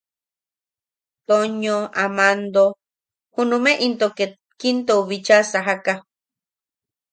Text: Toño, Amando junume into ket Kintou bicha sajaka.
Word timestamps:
Toño, 1.27 1.77
Amando 2.03 2.65
junume 3.35 3.73
into 3.85 4.07
ket 4.17 4.33
Kintou 4.59 5.01
bicha 5.09 5.37
sajaka. 5.51 5.93